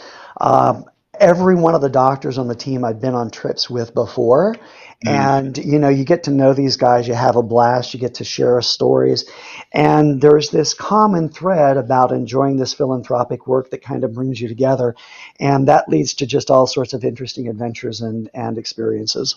Um, 0.40 0.84
every 1.20 1.54
one 1.54 1.74
of 1.74 1.80
the 1.80 1.88
doctors 1.88 2.38
on 2.38 2.48
the 2.48 2.54
team 2.54 2.84
I'd 2.84 3.00
been 3.00 3.14
on 3.14 3.30
trips 3.30 3.68
with 3.68 3.94
before. 3.94 4.56
Mm. 5.04 5.10
And, 5.10 5.58
you 5.58 5.78
know, 5.78 5.90
you 5.90 6.04
get 6.04 6.22
to 6.24 6.30
know 6.30 6.54
these 6.54 6.76
guys, 6.76 7.06
you 7.06 7.14
have 7.14 7.36
a 7.36 7.42
blast, 7.42 7.92
you 7.92 8.00
get 8.00 8.14
to 8.14 8.24
share 8.24 8.60
stories. 8.62 9.28
And 9.72 10.22
there's 10.22 10.50
this 10.50 10.72
common 10.72 11.28
thread 11.28 11.76
about 11.76 12.12
enjoying 12.12 12.56
this 12.56 12.72
philanthropic 12.72 13.46
work 13.46 13.70
that 13.70 13.82
kind 13.82 14.04
of 14.04 14.14
brings 14.14 14.40
you 14.40 14.48
together. 14.48 14.94
And 15.38 15.68
that 15.68 15.88
leads 15.88 16.14
to 16.14 16.26
just 16.26 16.50
all 16.50 16.66
sorts 16.66 16.94
of 16.94 17.04
interesting 17.04 17.48
adventures 17.48 18.00
and, 18.00 18.30
and 18.32 18.56
experiences. 18.56 19.36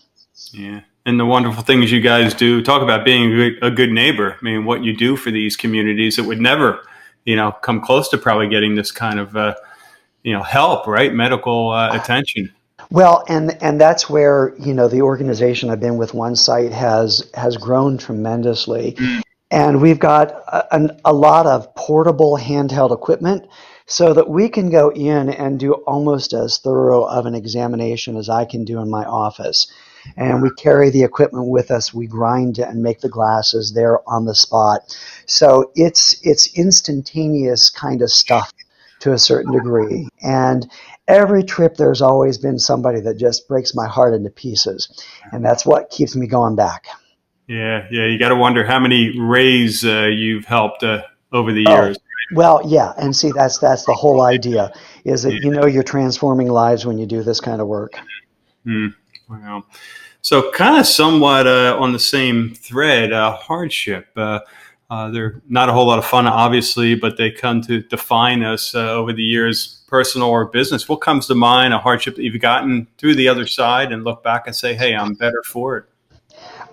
Yeah. 0.52 0.82
And 1.06 1.20
the 1.20 1.26
wonderful 1.26 1.64
things 1.64 1.92
you 1.92 2.00
guys 2.00 2.34
do. 2.34 2.62
Talk 2.62 2.82
about 2.82 3.04
being 3.04 3.32
a 3.32 3.36
good, 3.36 3.64
a 3.64 3.72
good 3.72 3.92
neighbor. 3.92 4.38
I 4.40 4.44
mean, 4.44 4.64
what 4.64 4.84
you 4.84 4.96
do 4.96 5.18
for 5.18 5.32
these 5.32 5.58
communities 5.58 6.16
that 6.16 6.24
would 6.24 6.40
never, 6.40 6.82
you 7.26 7.36
know, 7.36 7.52
come 7.52 7.82
close 7.82 8.08
to 8.10 8.18
probably 8.18 8.48
getting 8.48 8.76
this 8.76 8.92
kind 8.92 9.20
of, 9.20 9.36
uh, 9.36 9.56
you 10.24 10.34
know, 10.34 10.44
help, 10.44 10.88
right? 10.88 11.14
Medical 11.14 11.70
uh, 11.72 11.96
attention. 11.96 12.54
Well, 12.92 13.24
and 13.28 13.62
and 13.62 13.80
that's 13.80 14.10
where 14.10 14.56
you 14.60 14.74
know 14.74 14.88
the 14.88 15.02
organization 15.02 15.70
I've 15.70 15.80
been 15.80 15.98
with, 15.98 16.14
OneSight 16.14 16.72
has 16.72 17.30
has 17.36 17.58
grown 17.58 17.98
tremendously, 17.98 18.98
and 19.52 19.82
we've 19.82 20.00
got 20.00 20.32
a, 20.48 20.98
a 21.06 21.14
lot 21.14 21.46
of 21.46 21.74
portable 21.76 22.38
handheld 22.38 22.92
equipment, 22.92 23.48
so 23.86 24.14
that 24.14 24.30
we 24.30 24.50
can 24.50 24.70
go 24.70 24.90
in 24.90 25.30
and 25.30 25.60
do 25.60 25.74
almost 25.74 26.34
as 26.34 26.58
thorough 26.58 27.04
of 27.04 27.26
an 27.26 27.36
examination 27.36 28.18
as 28.18 28.30
I 28.30 28.46
can 28.46 28.66
do 28.66 28.80
in 28.80 28.90
my 28.90 29.06
office. 29.06 29.72
And 30.16 30.42
we 30.42 30.50
carry 30.52 30.90
the 30.90 31.04
equipment 31.04 31.48
with 31.48 31.70
us. 31.70 31.94
We 31.94 32.08
grind 32.08 32.58
it 32.58 32.70
and 32.70 32.82
make 32.82 33.02
the 33.02 33.10
glasses 33.10 33.74
there 33.74 34.00
on 34.10 34.26
the 34.26 34.34
spot. 34.34 34.98
So 35.26 35.72
it's 35.76 36.16
it's 36.24 36.58
instantaneous 36.58 37.70
kind 37.70 38.02
of 38.02 38.10
stuff 38.10 38.52
to 39.00 39.14
a 39.14 39.18
certain 39.18 39.52
degree. 39.52 40.08
And 40.22 40.70
every 41.08 41.44
trip, 41.44 41.76
there's 41.76 42.02
always 42.02 42.38
been 42.38 42.60
somebody 42.60 43.02
that 43.02 43.18
just 43.18 43.48
breaks 43.48 43.74
my 43.76 43.88
heart 43.88 44.14
into 44.14 44.30
pieces. 44.30 45.04
And 45.32 45.44
that's 45.44 45.66
what 45.66 45.90
keeps 45.90 46.16
me 46.16 46.28
going 46.28 46.56
back. 46.56 46.88
Yeah, 47.48 47.88
yeah. 47.90 48.06
You 48.06 48.20
got 48.20 48.30
to 48.30 48.36
wonder 48.36 48.64
how 48.64 48.80
many 48.80 49.20
rays 49.20 49.84
uh, 49.84 50.06
you've 50.06 50.46
helped 50.46 50.84
uh, 50.84 51.02
over 51.32 51.52
the 51.52 51.64
years. 51.68 51.98
Oh, 51.98 52.04
well, 52.32 52.62
yeah, 52.64 52.94
and 52.98 53.16
see, 53.16 53.32
that's 53.32 53.58
that's 53.58 53.86
the 53.86 53.94
whole 53.94 54.22
idea. 54.22 54.72
Is 55.04 55.24
that 55.24 55.34
you 55.34 55.50
know 55.50 55.66
you're 55.66 55.82
transforming 55.82 56.48
lives 56.48 56.86
when 56.86 57.00
you 57.00 57.08
do 57.08 57.24
this 57.24 57.42
kind 57.42 57.60
of 57.60 57.68
work. 57.68 57.94
Mm, 58.68 58.94
wow. 59.28 59.66
So, 60.22 60.52
kind 60.52 60.80
of 60.80 60.86
somewhat 60.86 61.48
uh, 61.48 61.76
on 61.80 61.92
the 61.92 62.00
same 62.00 62.54
thread, 62.54 63.12
uh, 63.14 63.36
hardship. 63.36 64.10
Uh, 64.16 64.42
uh, 64.90 65.12
they're 65.12 65.42
not 65.48 65.70
a 65.70 65.72
whole 65.72 65.86
lot 65.86 66.00
of 66.00 66.06
fun, 66.06 66.26
obviously, 66.26 66.96
but 66.96 67.16
they 67.16 67.30
come 67.30 67.62
to 67.62 67.82
define 67.84 68.44
us 68.44 68.74
uh, 68.74 68.92
over 68.94 69.14
the 69.14 69.24
years, 69.24 69.82
personal 69.88 70.30
or 70.30 70.46
business. 70.46 70.90
What 70.90 70.98
comes 70.98 71.28
to 71.28 71.36
mind, 71.36 71.74
a 71.74 71.80
hardship 71.80 72.16
that 72.16 72.24
you've 72.24 72.42
gotten 72.42 72.88
through 72.98 73.16
the 73.16 73.28
other 73.28 73.46
side 73.46 73.92
and 73.92 74.04
look 74.04 74.24
back 74.24 74.48
and 74.48 74.56
say, 74.56 74.74
hey, 74.74 74.96
I'm 74.96 75.14
better 75.14 75.44
for 75.46 75.78
it? 75.78 75.86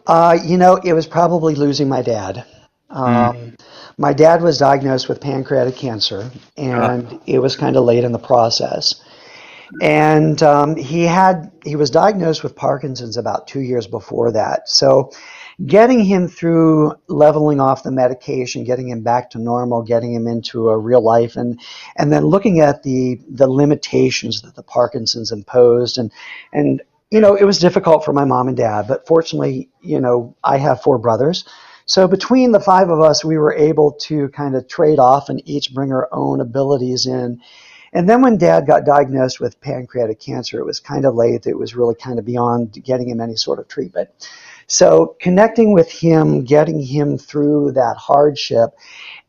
Uh, 0.07 0.39
you 0.43 0.57
know, 0.57 0.77
it 0.77 0.95
was 0.95 1.07
probably 1.07 1.55
losing 1.55 1.89
my 1.89 2.01
dad. 2.01 2.45
Um, 2.91 3.37
mm. 3.37 3.61
My 3.99 4.13
dad 4.13 4.43
was 4.43 4.59
diagnosed 4.59 5.09
with 5.09 5.21
pancreatic 5.21 5.77
cancer, 5.77 6.31
and 6.57 7.21
it 7.27 7.39
was 7.39 7.57
kind 7.57 7.77
of 7.77 7.85
late 7.85 8.05
in 8.05 8.13
the 8.13 8.19
process. 8.19 9.03
And 9.83 10.43
um, 10.43 10.77
he 10.77 11.03
had 11.03 11.51
he 11.65 11.77
was 11.77 11.91
diagnosed 11.91 12.43
with 12.43 12.55
Parkinson's 12.55 13.17
about 13.17 13.49
two 13.49 13.61
years 13.61 13.87
before 13.87 14.31
that. 14.33 14.69
So 14.69 15.11
getting 15.65 16.05
him 16.05 16.29
through 16.29 16.93
leveling 17.09 17.61
off 17.61 17.83
the 17.83 17.91
medication, 17.91 18.65
getting 18.65 18.89
him 18.89 19.03
back 19.03 19.31
to 19.31 19.39
normal, 19.39 19.83
getting 19.83 20.13
him 20.13 20.27
into 20.27 20.69
a 20.69 20.79
real 20.79 21.01
life, 21.01 21.37
and 21.37 21.61
and 21.97 22.13
then 22.13 22.25
looking 22.25 22.61
at 22.61 22.83
the 22.83 23.21
the 23.29 23.49
limitations 23.49 24.43
that 24.43 24.55
the 24.55 24.63
Parkinson's 24.63 25.33
imposed, 25.33 25.97
and 25.99 26.13
and 26.53 26.83
you 27.11 27.21
know 27.21 27.35
it 27.35 27.45
was 27.45 27.59
difficult 27.59 28.05
for 28.05 28.13
my 28.13 28.25
mom 28.25 28.49
and 28.49 28.57
dad, 28.57 28.87
but 28.87 29.07
fortunately, 29.07 29.71
you 29.81 30.01
know 30.01 30.37
I 30.45 30.59
have 30.59 30.83
four 30.83 30.99
brothers. 30.99 31.45
So 31.87 32.09
between 32.09 32.51
the 32.51 32.61
five 32.61 32.91
of 32.91 33.01
us, 33.01 33.25
we 33.25 33.39
were 33.39 33.55
able 33.55 33.93
to 33.93 34.29
kind 34.31 34.57
of 34.57 34.67
trade 34.67 34.99
off 34.99 35.29
and 35.29 35.41
each 35.49 35.73
bring 35.73 35.93
our 35.93 36.09
own 36.11 36.41
abilities 36.41 37.07
in. 37.07 37.41
And 37.93 38.09
then 38.09 38.23
when 38.23 38.39
dad 38.39 38.67
got 38.67 38.85
diagnosed 38.85 39.39
with 39.39 39.61
pancreatic 39.61 40.19
cancer, 40.19 40.59
it 40.59 40.67
was 40.67 40.81
kind 40.81 41.07
of 41.07 41.15
late. 41.15 41.47
It 41.47 41.57
was 41.57 41.77
really 41.77 41.95
kind 41.95 42.19
of 42.19 42.25
beyond 42.25 42.73
getting 42.85 43.09
him 43.09 43.21
any 43.21 43.37
sort 43.37 43.61
of 43.61 43.69
treatment. 43.69 44.11
So 44.67 45.17
connecting 45.21 45.73
with 45.73 45.91
him, 45.91 46.45
getting 46.45 46.81
him 46.81 47.19
through 47.19 47.73
that 47.73 47.97
hardship, 47.97 48.71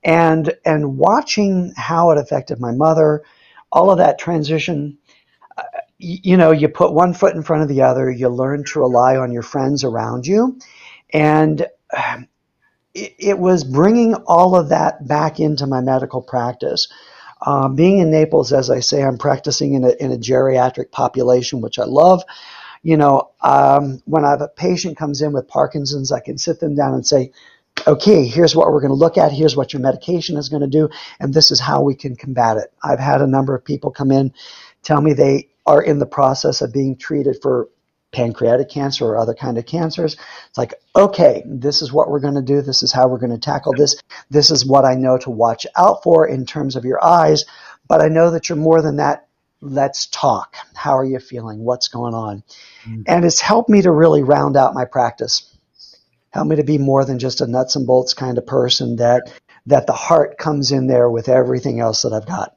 and 0.04 0.54
and 0.66 0.98
watching 0.98 1.74
how 1.76 2.12
it 2.12 2.18
affected 2.18 2.60
my 2.60 2.72
mother, 2.72 3.24
all 3.72 3.92
of 3.92 4.00
that 4.00 4.20
transition. 4.20 4.98
Uh, 5.58 5.64
you 6.00 6.38
know, 6.38 6.52
you 6.52 6.70
put 6.70 6.94
one 6.94 7.14
foot 7.14 7.36
in 7.36 7.44
front 7.44 7.64
of 7.64 7.70
the 7.70 7.82
other. 7.82 8.12
You 8.12 8.30
learn 8.30 8.64
to 8.66 8.80
rely 8.80 9.18
on 9.18 9.32
your 9.32 9.44
friends 9.44 9.84
around 9.84 10.28
you, 10.28 10.60
and 11.14 11.68
it, 12.94 13.16
it 13.20 13.40
was 13.40 13.64
bringing 13.64 14.16
all 14.28 14.56
of 14.56 14.70
that 14.70 15.08
back 15.08 15.40
into 15.40 15.68
my 15.68 15.82
medical 15.82 16.22
practice. 16.22 16.88
Uh, 17.42 17.70
being 17.70 18.00
in 18.00 18.10
Naples, 18.10 18.52
as 18.52 18.70
I 18.70 18.80
say, 18.80 19.04
I'm 19.04 19.18
practicing 19.18 19.76
in 19.76 19.84
a, 19.84 19.92
in 20.00 20.12
a 20.12 20.18
geriatric 20.18 20.92
population, 20.92 21.62
which 21.62 21.78
I 21.80 21.86
love 21.86 22.24
you 22.88 22.96
know, 22.96 23.32
um, 23.42 24.02
when 24.06 24.24
I 24.24 24.30
have 24.30 24.40
a 24.40 24.48
patient 24.48 24.96
comes 24.96 25.22
in 25.22 25.34
with 25.34 25.50
Parkinson's, 25.50 26.10
I 26.14 26.22
can 26.22 26.38
sit 26.38 26.62
them 26.62 26.74
down 26.74 26.94
and 26.94 27.06
say, 27.06 27.34
okay, 27.86 28.26
here's 28.26 28.56
what 28.56 28.72
we're 28.72 28.80
going 28.80 28.92
to 28.92 28.96
look 28.96 29.18
at. 29.18 29.34
Here's 29.34 29.58
what 29.58 29.74
your 29.74 29.82
medication 29.82 30.38
is 30.38 30.48
going 30.48 30.62
to 30.62 30.70
do, 30.70 30.88
and 31.20 31.34
this 31.34 31.52
is 31.52 31.60
how 31.60 31.82
we 31.82 31.96
can 31.96 32.16
combat 32.16 32.56
it. 32.56 32.72
I've 32.82 33.02
had 33.02 33.22
a 33.22 33.28
number 33.28 33.54
of 33.54 33.66
people 33.66 33.92
come 33.92 34.10
in, 34.10 34.34
tell 34.84 35.02
me 35.02 35.12
they 35.12 35.50
are 35.66 35.84
in 35.84 36.00
the 36.00 36.06
process 36.06 36.62
of 36.62 36.72
being 36.72 36.96
treated 36.96 37.36
for 37.42 37.68
pancreatic 38.14 38.70
cancer 38.70 39.06
or 39.06 39.18
other 39.18 39.34
kind 39.34 39.58
of 39.58 39.66
cancers. 39.66 40.16
It's 40.48 40.58
like, 40.58 40.74
okay, 40.96 41.44
this 41.46 41.82
is 41.82 41.92
what 41.92 42.10
we're 42.10 42.22
going 42.22 42.36
to 42.36 42.42
do. 42.42 42.62
This 42.62 42.84
is 42.84 42.94
how 42.94 43.10
we're 43.10 43.18
going 43.18 43.34
to 43.34 43.38
tackle 43.38 43.74
this. 43.74 44.02
This 44.30 44.50
is 44.50 44.66
what 44.66 44.86
I 44.86 44.96
know 44.96 45.18
to 45.18 45.30
watch 45.30 45.68
out 45.76 46.04
for 46.04 46.26
in 46.26 46.46
terms 46.46 46.78
of 46.78 46.86
your 46.86 47.04
eyes. 47.04 47.44
But 47.90 48.02
I 48.02 48.08
know 48.08 48.32
that 48.32 48.48
you're 48.48 48.58
more 48.58 48.82
than 48.82 48.96
that 48.96 49.27
let's 49.62 50.08
talk. 50.08 50.56
How 50.76 50.98
are 50.98 51.06
you 51.06 51.20
feeling? 51.20 51.60
What's 51.60 51.88
going 51.88 52.14
on? 52.14 52.44
Mm-hmm. 52.86 53.02
And 53.08 53.26
it's 53.26 53.42
helped 53.42 53.70
me 53.70 53.82
to 53.82 53.92
really 53.92 54.24
round 54.24 54.58
out 54.58 54.74
my 54.74 54.86
practice. 54.86 55.54
Help 56.32 56.48
me 56.48 56.58
to 56.58 56.64
be 56.64 56.78
more 56.78 57.06
than 57.06 57.20
just 57.20 57.42
a 57.42 57.48
nuts 57.48 57.76
and 57.76 57.88
bolts 57.88 58.14
kind 58.14 58.38
of 58.38 58.46
person 58.46 58.98
that 58.98 59.32
that 59.66 59.86
the 59.86 59.94
heart 59.94 60.38
comes 60.38 60.72
in 60.72 60.88
there 60.88 61.10
with 61.10 61.28
everything 61.28 61.80
else 61.80 62.04
that 62.04 62.14
I've 62.14 62.26
got. 62.26 62.56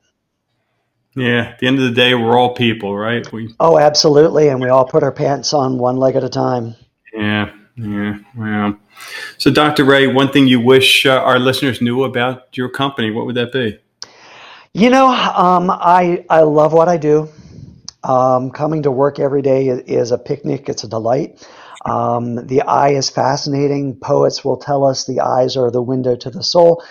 Yeah, 1.16 1.50
at 1.52 1.58
the 1.58 1.66
end 1.66 1.78
of 1.78 1.84
the 1.84 1.90
day, 1.90 2.14
we're 2.14 2.38
all 2.38 2.54
people, 2.54 2.96
right? 2.96 3.30
We 3.32 3.52
Oh, 3.58 3.78
absolutely, 3.78 4.48
and 4.48 4.60
we 4.60 4.68
all 4.68 4.84
put 4.84 5.02
our 5.02 5.10
pants 5.10 5.52
on 5.52 5.78
one 5.78 5.96
leg 5.96 6.14
at 6.14 6.22
a 6.22 6.28
time. 6.28 6.76
Yeah, 7.12 7.50
yeah, 7.76 8.18
wow. 8.36 8.76
So, 9.38 9.50
Dr. 9.50 9.84
Ray, 9.84 10.06
one 10.06 10.30
thing 10.30 10.46
you 10.46 10.60
wish 10.60 11.04
uh, 11.04 11.18
our 11.18 11.40
listeners 11.40 11.80
knew 11.80 12.04
about 12.04 12.56
your 12.56 12.68
company, 12.68 13.10
what 13.10 13.26
would 13.26 13.34
that 13.34 13.52
be? 13.52 13.80
You 14.74 14.88
know, 14.88 15.08
um, 15.08 15.68
I 15.70 16.24
I 16.30 16.42
love 16.42 16.72
what 16.72 16.88
I 16.88 16.96
do. 16.96 17.28
Um, 18.04 18.50
coming 18.50 18.84
to 18.84 18.90
work 18.90 19.18
every 19.18 19.42
day 19.42 19.68
is, 19.68 20.10
a 20.12 20.18
picnic. 20.18 20.68
It's 20.68 20.84
a 20.84 20.88
delight. 20.88 21.46
Um, 21.84 22.46
the 22.46 22.62
eye 22.62 22.90
is 22.90 23.10
fascinating. 23.10 23.96
Poets 23.96 24.44
will 24.44 24.56
tell 24.56 24.84
us 24.86 25.04
the 25.04 25.20
eyes 25.20 25.56
are 25.56 25.70
the 25.70 25.82
window 25.82 26.16
to 26.16 26.30
the 26.30 26.42
soul. 26.42 26.82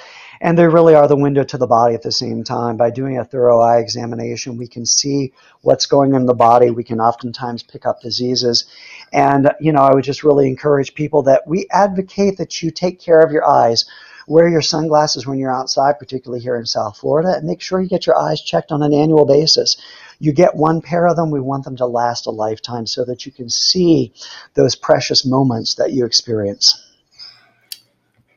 and 0.41 0.57
they 0.57 0.67
really 0.67 0.95
are 0.95 1.07
the 1.07 1.17
window 1.17 1.43
to 1.43 1.57
the 1.57 1.67
body 1.67 1.95
at 1.95 2.01
the 2.03 2.11
same 2.11 2.43
time. 2.43 2.77
By 2.77 2.91
doing 2.91 3.17
a 3.17 3.25
thorough 3.25 3.59
eye 3.61 3.79
examination, 3.79 4.57
we 4.57 4.67
can 4.67 4.85
see 4.85 5.33
what's 5.61 5.85
going 5.85 6.13
on 6.13 6.21
in 6.21 6.27
the 6.27 6.33
body. 6.33 6.71
We 6.71 6.83
can 6.83 7.01
oftentimes 7.01 7.63
pick 7.63 7.85
up 7.85 8.01
diseases. 8.01 8.65
And, 9.11 9.51
you 9.59 9.71
know, 9.73 9.81
I 9.81 9.93
would 9.93 10.03
just 10.05 10.23
really 10.23 10.47
encourage 10.47 10.95
people 10.95 11.23
that 11.23 11.47
we 11.47 11.67
advocate 11.71 12.37
that 12.37 12.61
you 12.61 12.71
take 12.71 13.01
care 13.01 13.21
of 13.21 13.31
your 13.31 13.45
eyes. 13.49 13.85
Wear 14.29 14.47
your 14.47 14.61
sunglasses 14.61 15.25
when 15.25 15.39
you're 15.39 15.51
outside, 15.51 15.97
particularly 15.97 16.39
here 16.39 16.55
in 16.55 16.67
South 16.67 16.99
Florida, 16.99 17.33
and 17.35 17.47
make 17.47 17.61
sure 17.61 17.81
you 17.81 17.89
get 17.89 18.05
your 18.05 18.15
eyes 18.15 18.39
checked 18.39 18.71
on 18.71 18.83
an 18.83 18.93
annual 18.93 19.25
basis. 19.25 19.75
You 20.19 20.33
get 20.33 20.55
one 20.55 20.81
pair 20.81 21.07
of 21.07 21.15
them, 21.15 21.31
we 21.31 21.39
want 21.39 21.63
them 21.63 21.75
to 21.77 21.87
last 21.87 22.27
a 22.27 22.29
lifetime 22.29 22.85
so 22.85 23.03
that 23.05 23.25
you 23.25 23.31
can 23.31 23.49
see 23.49 24.13
those 24.53 24.75
precious 24.75 25.25
moments 25.25 25.73
that 25.75 25.93
you 25.93 26.05
experience. 26.05 26.79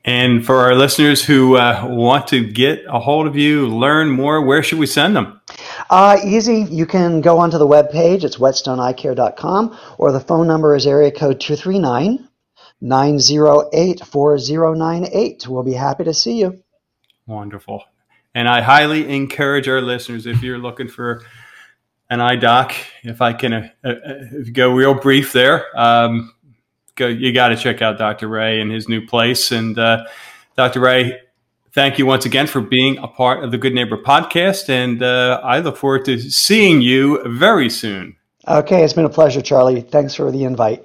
And 0.03 0.47
for 0.47 0.61
our 0.61 0.75
listeners 0.75 1.23
who 1.23 1.59
uh, 1.59 1.85
want 1.87 2.27
to 2.29 2.43
get 2.43 2.87
a 2.89 2.99
hold 2.99 3.27
of 3.27 3.37
you, 3.37 3.69
learn 3.69 4.09
more, 4.09 4.41
where 4.41 4.63
should 4.63 4.79
we 4.79 4.87
send 4.87 5.15
them? 5.15 5.43
Uh, 5.91 6.17
easy. 6.25 6.63
You 6.71 6.87
can 6.87 7.21
go 7.21 7.37
onto 7.37 7.59
the 7.59 7.67
web 7.67 7.91
page. 7.91 8.25
It's 8.25 8.39
whetstoneeyecare.com, 8.39 9.79
or 9.99 10.11
the 10.11 10.21
phone 10.21 10.47
number 10.47 10.75
is 10.75 10.87
area 10.87 11.11
code 11.11 11.39
239 11.39 12.31
908 12.83 14.05
4098. 14.05 15.47
We'll 15.49 15.63
be 15.63 15.73
happy 15.73 16.05
to 16.05 16.13
see 16.13 16.41
you. 16.41 16.63
Wonderful. 17.27 17.85
And 18.35 18.49
I 18.49 18.61
highly 18.61 19.09
encourage 19.15 19.69
our 19.69 19.81
listeners 19.81 20.27
if 20.27 20.43
you're 20.43 20.59
looking 20.59 20.89
for 20.89 21.23
an 22.11 22.21
eye 22.21 22.37
doc, 22.37 22.75
if 23.05 23.23
I 23.23 23.33
can 23.35 23.53
uh, 23.53 23.69
uh, 23.85 23.93
go 24.53 24.73
real 24.73 24.95
brief 24.95 25.33
there, 25.33 25.67
um, 25.79 26.35
go, 26.97 27.07
you 27.07 27.33
got 27.33 27.49
to 27.49 27.57
check 27.57 27.81
out 27.83 27.99
Dr. 27.99 28.27
Ray 28.27 28.61
and 28.61 28.71
his 28.71 28.89
new 28.89 29.07
place. 29.07 29.53
And 29.53 29.79
uh, 29.79 30.05
Dr. 30.57 30.81
Ray, 30.81 31.21
thank 31.73 31.99
you 31.99 32.07
once 32.07 32.27
again 32.27 32.49
for 32.49 32.61
being 32.61 32.99
a 32.99 33.07
part 33.07 33.45
of 33.45 33.53
the 33.53 33.59
Good 33.59 33.75
Neighbor 33.75 33.97
podcast. 33.97 34.69
And 34.69 35.03
uh, 35.03 35.41
I 35.45 35.61
look 35.61 35.77
forward 35.77 36.05
to 36.07 36.19
seeing 36.19 36.83
you 36.83 37.23
very 37.29 37.71
soon. 37.71 38.17
Okay, 38.49 38.83
it's 38.83 38.93
been 38.93 39.05
a 39.05 39.11
pleasure, 39.11 39.41
Charlie. 39.41 39.83
Thanks 39.83 40.15
for 40.15 40.33
the 40.33 40.45
invite. 40.45 40.85